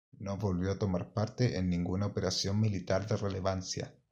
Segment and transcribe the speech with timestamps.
[0.17, 3.93] No volvió a tomar parte en ninguna operación militar de relevancia.